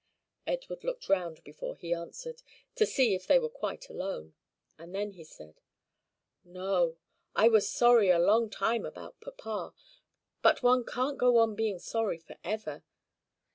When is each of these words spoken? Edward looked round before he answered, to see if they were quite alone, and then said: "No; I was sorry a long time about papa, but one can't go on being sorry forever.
Edward 0.47 0.83
looked 0.83 1.07
round 1.09 1.43
before 1.43 1.75
he 1.75 1.93
answered, 1.93 2.41
to 2.73 2.87
see 2.87 3.13
if 3.13 3.27
they 3.27 3.37
were 3.37 3.47
quite 3.51 3.87
alone, 3.87 4.33
and 4.75 4.95
then 4.95 5.13
said: 5.23 5.61
"No; 6.43 6.97
I 7.35 7.47
was 7.49 7.69
sorry 7.71 8.09
a 8.09 8.17
long 8.17 8.49
time 8.49 8.83
about 8.83 9.21
papa, 9.21 9.75
but 10.41 10.63
one 10.63 10.85
can't 10.85 11.19
go 11.19 11.37
on 11.37 11.53
being 11.53 11.77
sorry 11.77 12.17
forever. 12.17 12.83